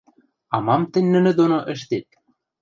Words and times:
—А 0.53 0.57
мам 0.65 0.81
тӹнь 0.91 1.09
нӹнӹ 1.13 1.31
доно 1.39 1.59
ӹштет? 1.73 2.07